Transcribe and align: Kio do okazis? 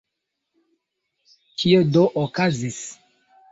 Kio 1.59 1.83
do 1.99 2.03
okazis? 2.25 2.81